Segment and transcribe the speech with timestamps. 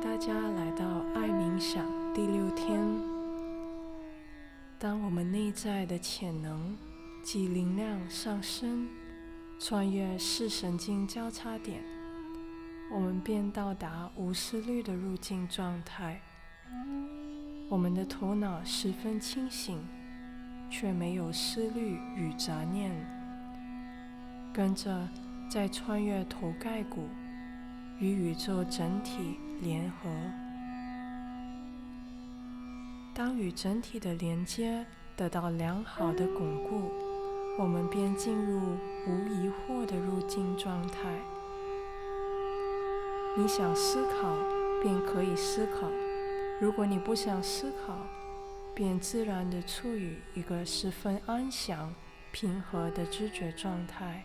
[0.00, 1.84] 大家来到爱冥想
[2.14, 2.78] 第六天。
[4.78, 6.76] 当我们内在的潜能
[7.20, 8.88] 及灵量上升，
[9.58, 11.82] 穿越视神经交叉点，
[12.92, 16.20] 我们便到达无思虑的入境状态。
[17.68, 19.84] 我们的头脑十分清醒，
[20.70, 22.92] 却没有思虑与杂念。
[24.54, 25.08] 跟着，
[25.50, 27.08] 在穿越头盖骨。
[27.98, 30.08] 与宇宙整体联合。
[33.14, 34.86] 当与整体的连接
[35.16, 36.90] 得到良好的巩固，
[37.58, 38.60] 我们便进入
[39.06, 41.18] 无疑惑的入境状态。
[43.36, 44.36] 你想思考，
[44.80, 45.88] 便可以思考；
[46.60, 47.94] 如果你不想思考，
[48.74, 51.92] 便自然地处于一个十分安详、
[52.30, 54.24] 平和的知觉状态。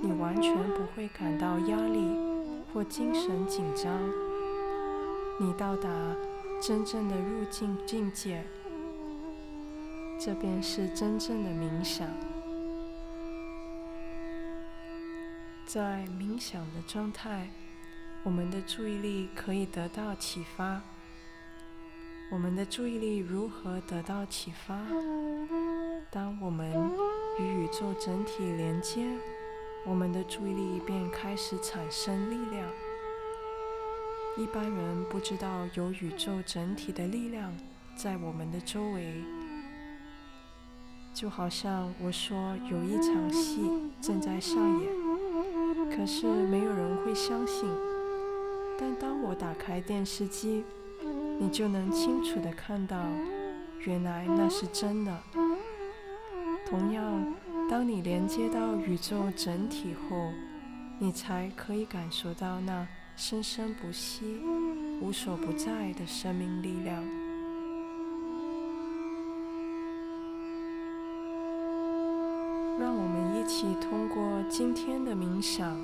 [0.00, 2.31] 你完全不会感到压力。
[2.72, 3.92] 或精神紧张，
[5.38, 5.90] 你到达
[6.60, 8.42] 真正的入境境界，
[10.18, 12.08] 这便是真正的冥想。
[15.66, 17.50] 在冥想的状态，
[18.22, 20.80] 我们的注意力可以得到启发。
[22.30, 24.86] 我们的注意力如何得到启发？
[26.10, 26.70] 当我们
[27.38, 29.06] 与宇宙整体连接。
[29.84, 32.68] 我们的注意力便开始产生力量。
[34.36, 37.52] 一般人不知道有宇宙整体的力量
[37.96, 39.22] 在我们的周围，
[41.12, 44.88] 就好像我说有一场戏正在上演，
[45.90, 47.68] 可是没有人会相信。
[48.78, 50.64] 但当我打开电视机，
[51.38, 53.04] 你就能清楚的看到，
[53.80, 55.20] 原来那是真的。
[56.64, 57.34] 同样。
[57.70, 60.30] 当你连接到宇宙整体后，
[60.98, 62.86] 你才可以感受到那
[63.16, 64.40] 生生不息、
[65.00, 67.02] 无所不在的生命力量。
[72.78, 75.76] 让我们一起通过今天的冥想，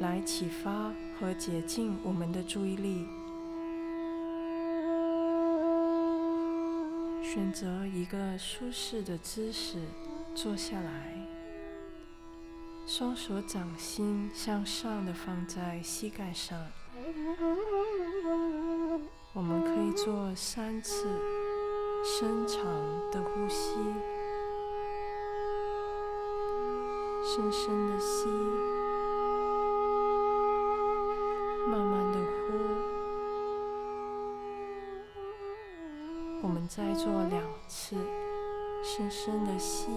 [0.00, 3.06] 来启发和洁净我们的注意力。
[7.22, 9.78] 选择一个舒适的姿势。
[10.34, 11.26] 坐下来，
[12.86, 16.58] 双手掌心向上的放在膝盖上。
[19.34, 21.06] 我们可以做三次
[22.04, 22.64] 深长
[23.12, 23.76] 的呼吸，
[27.22, 28.26] 深深的吸，
[31.68, 32.52] 慢慢的呼。
[36.42, 37.96] 我们再做两次。
[38.84, 39.90] 深深的吸，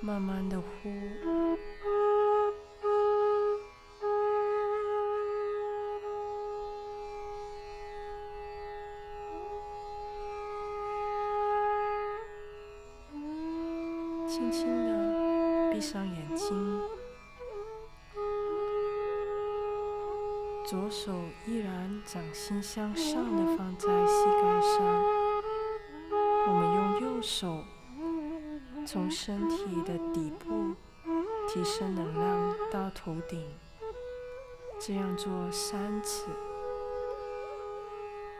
[0.00, 0.88] 慢慢的呼，
[14.28, 16.97] 轻轻的闭上眼睛。
[20.68, 21.12] 左手
[21.46, 25.02] 依然掌心向上的放在膝盖上，
[26.46, 27.64] 我们用右手
[28.86, 30.74] 从身体的底部
[31.48, 33.42] 提升能量到头顶，
[34.78, 36.26] 这样做三次。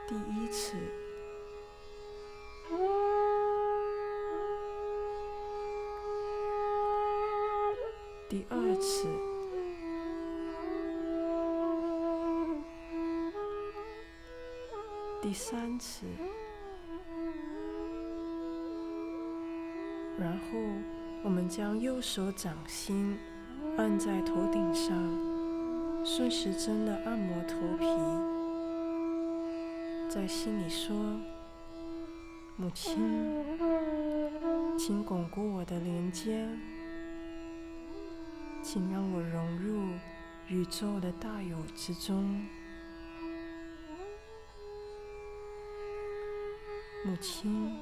[0.07, 0.77] 第一次，
[8.29, 9.28] 第二次。
[15.29, 16.07] 第三次，
[20.19, 20.59] 然后
[21.23, 23.15] 我们将右手掌心
[23.77, 24.91] 按在头顶上，
[26.03, 27.85] 顺时针的按摩头皮，
[30.09, 30.97] 在心里说
[32.57, 32.97] ：“母亲，
[34.79, 36.49] 请巩固我的连接，
[38.63, 39.83] 请让我融入
[40.49, 42.47] 宇宙的大有之中。”
[47.05, 47.79] 母亲，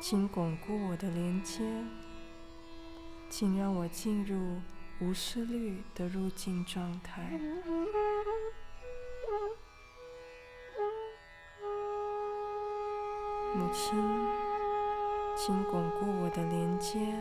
[0.00, 1.64] 请巩固我的连接，
[3.28, 4.60] 请让我进入
[5.00, 7.38] 无思虑的入境状态。
[13.54, 13.98] 母亲，
[15.36, 17.14] 请巩固我的连接，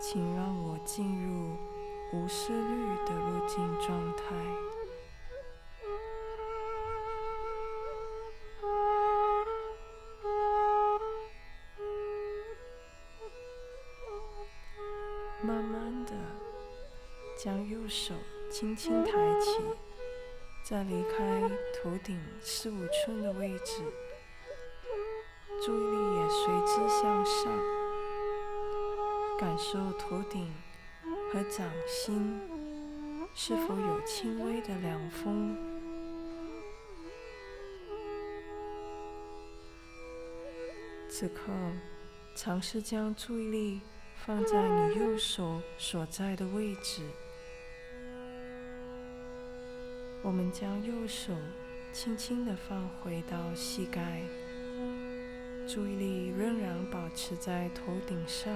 [0.00, 1.56] 请让我进入
[2.12, 4.34] 无思虑的入境状态。
[15.68, 16.12] 慢的
[17.36, 18.14] 将右手
[18.50, 19.60] 轻轻抬起，
[20.64, 21.42] 在离开
[21.74, 23.82] 头顶四五寸的位置，
[25.64, 27.52] 注意力也随之向上，
[29.38, 30.52] 感受头顶
[31.32, 32.40] 和掌心
[33.34, 35.56] 是否有轻微的凉风。
[41.10, 41.52] 此刻，
[42.36, 43.80] 尝试将注意力
[44.26, 47.02] 放在你右手所在的位置。
[50.22, 51.32] 我们将右手
[51.92, 54.22] 轻轻地放回到膝盖，
[55.66, 58.54] 注意力仍然保持在头顶上。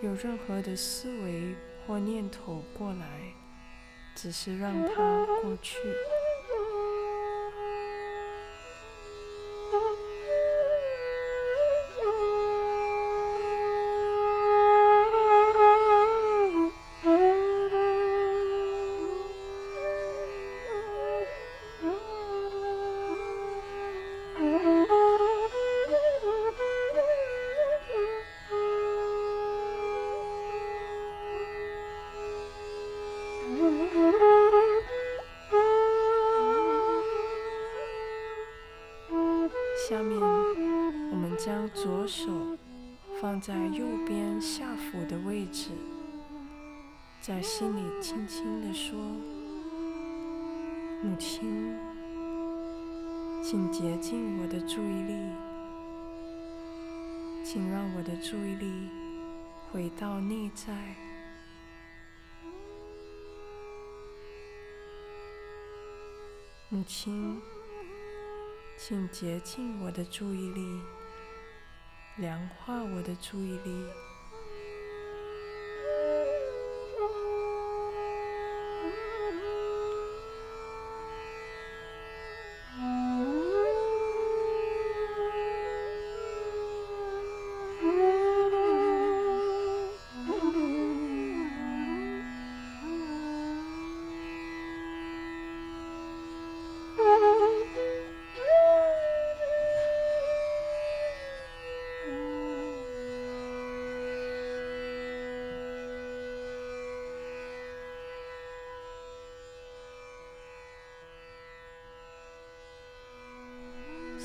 [0.00, 1.54] 有任何的思维
[1.86, 3.34] 或念头过来，
[4.14, 5.76] 只是让它过去。
[42.10, 42.28] 手
[43.20, 45.70] 放在右边下腹的位置，
[47.20, 48.98] 在心里轻轻地说
[51.04, 51.78] ：“母亲，
[53.44, 55.14] 请洁净我的注意力，
[57.44, 58.88] 请让我的注意力
[59.70, 60.74] 回到内在。
[66.70, 67.40] 母亲。”
[68.82, 70.80] 请洁净我的注意力，
[72.16, 74.09] 量化我的注意力。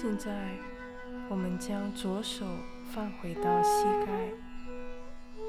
[0.05, 0.31] 现在，
[1.31, 2.45] 我们将左手
[2.93, 4.29] 放回到膝盖，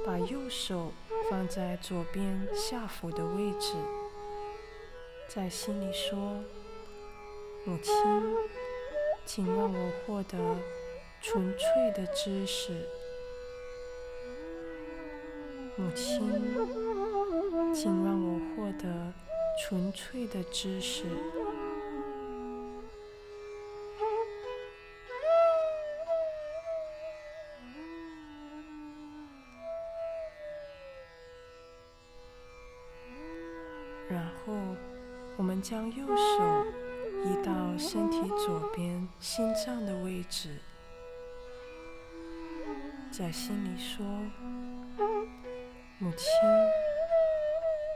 [0.03, 0.95] 把右手
[1.31, 3.75] 放在左边下腹的位置，
[5.29, 6.43] 在心里说
[7.69, 7.95] ：“母亲，
[9.27, 10.39] 请让我获得
[11.21, 12.73] 纯粹的知识。
[15.77, 16.33] 母亲，
[17.75, 19.13] 请让我获得
[19.61, 21.05] 纯粹的知识。”
[34.17, 34.55] 然后，
[35.37, 36.65] 我们将右手
[37.23, 40.57] 移到身体左边心脏的位置，
[43.13, 44.07] 在心里说
[46.01, 46.27] ：“母亲，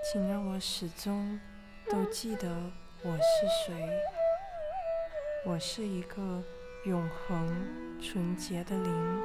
[0.05, 1.41] 请让我始终
[1.89, 2.51] 都记得
[3.03, 3.89] 我是谁。
[5.47, 6.45] 我是一个
[6.85, 7.67] 永恒
[7.99, 9.23] 纯洁的灵，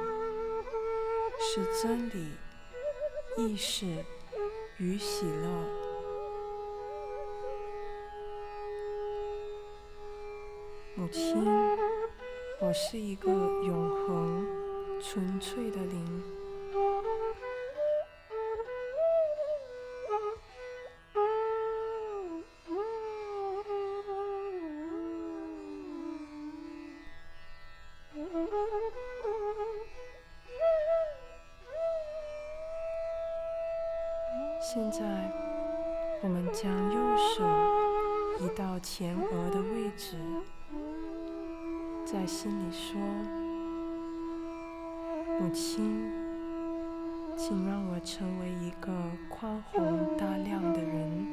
[1.38, 2.32] 是真理、
[3.36, 4.02] 意识
[4.78, 5.85] 与喜乐。”
[10.98, 11.44] 母亲，
[12.58, 14.46] 我是一个永恒、
[14.98, 16.22] 纯粹的灵。
[34.62, 35.00] 现在，
[36.22, 37.44] 我们将右手
[38.44, 40.16] 移到前额的位置。
[42.06, 43.00] 在心里说
[45.40, 46.08] ：“母亲，
[47.36, 48.92] 请让我成为一个
[49.28, 51.26] 宽宏大量的人。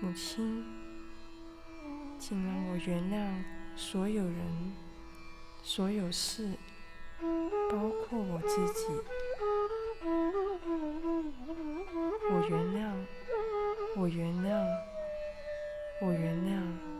[0.00, 0.62] 母亲，
[2.18, 3.30] 请让我原谅
[3.74, 4.74] 所有人、
[5.62, 6.50] 所有事，
[7.70, 8.84] 包括我自己。
[12.30, 12.89] 我原谅。”
[13.96, 14.64] 我原谅
[16.00, 16.90] 我原谅。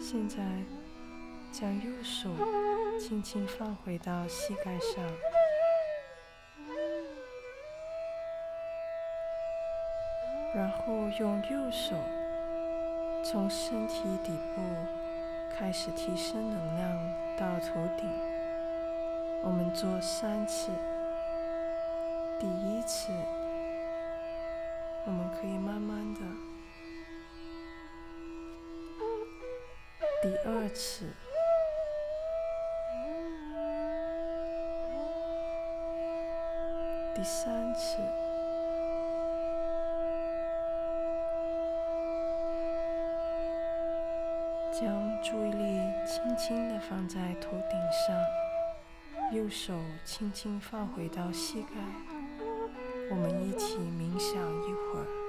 [0.00, 0.44] 现在
[1.52, 2.28] 将右手
[2.98, 5.33] 轻轻放回到膝盖上。
[10.54, 11.96] 然后用右手
[13.24, 14.62] 从身体底部
[15.50, 18.08] 开始提升能量到头顶。
[19.42, 20.70] 我们做三次。
[22.38, 23.12] 第一次，
[25.06, 26.20] 我们可以慢慢的。
[30.22, 31.12] 第二次，
[37.14, 37.98] 第三次，
[44.80, 44.90] 将
[45.22, 48.16] 注意力轻轻的放在头顶上，
[49.32, 49.72] 右手
[50.04, 51.68] 轻轻放回到膝盖，
[53.08, 55.23] 我们一起冥想一会儿。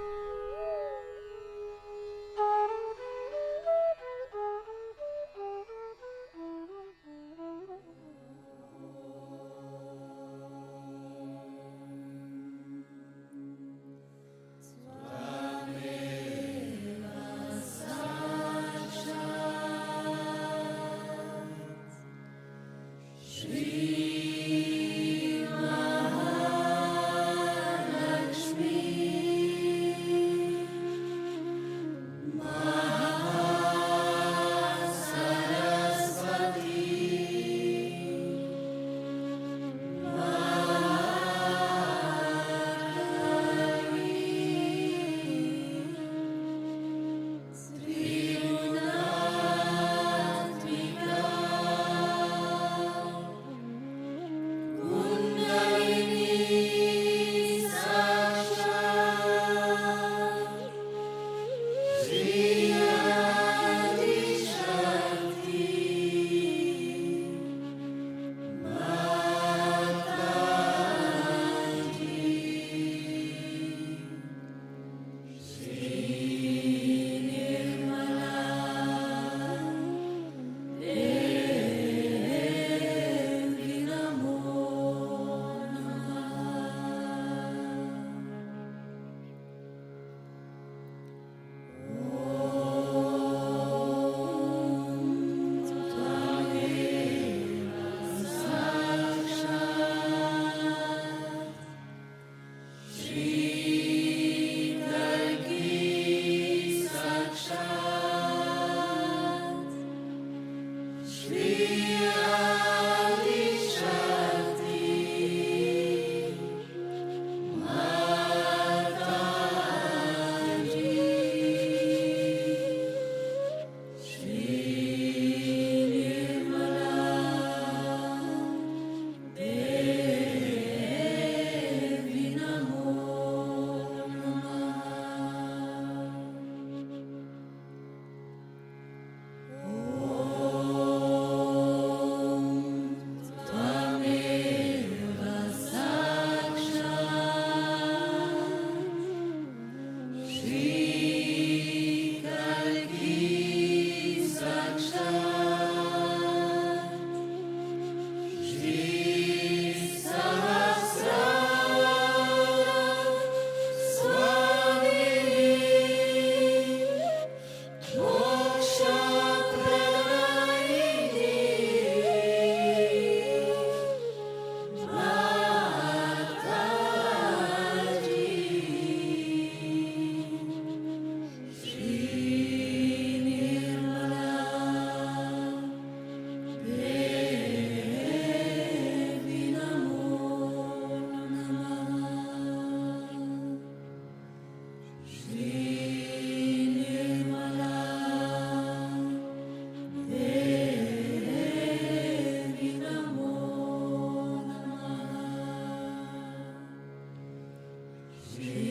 [208.37, 208.64] 如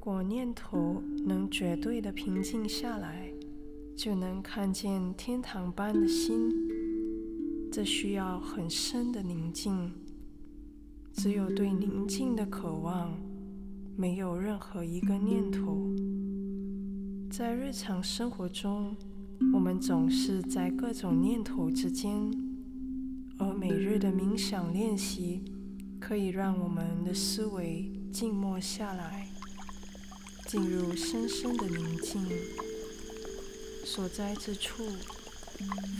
[0.00, 3.30] 果念头能绝对的平静下来，
[3.94, 6.50] 就能看见天堂般的心，
[7.70, 9.92] 这需要很深的宁静。
[11.12, 13.12] 只有对宁静的渴望，
[13.94, 15.94] 没有任何一个念头。
[17.30, 18.96] 在日常生活中，
[19.52, 22.32] 我们总是在各种念头之间，
[23.36, 25.44] 而每日的冥想练习
[26.00, 29.28] 可以让我们的思维静默下来，
[30.50, 32.26] 进入深深的宁静。
[33.84, 34.84] 所在之处，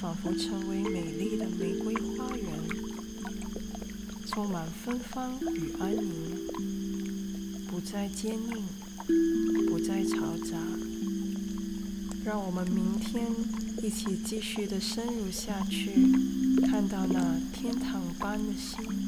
[0.01, 2.49] 仿佛成为美丽的玫瑰花园，
[4.27, 6.49] 充满芬芳与安宁，
[7.69, 8.65] 不再坚硬，
[9.69, 10.59] 不再嘈杂。
[12.25, 13.29] 让我们明天
[13.85, 15.93] 一起继续的深入下去，
[16.67, 19.00] 看到那天堂般的心。